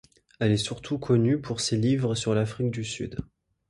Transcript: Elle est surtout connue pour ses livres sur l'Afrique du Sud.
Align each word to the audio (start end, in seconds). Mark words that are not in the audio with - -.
Elle 0.39 0.51
est 0.51 0.57
surtout 0.57 0.97
connue 0.97 1.39
pour 1.39 1.61
ses 1.61 1.77
livres 1.77 2.15
sur 2.15 2.33
l'Afrique 2.33 2.71
du 2.71 2.83
Sud. 2.83 3.19